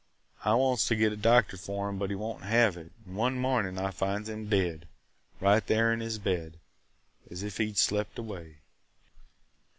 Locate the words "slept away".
7.77-8.61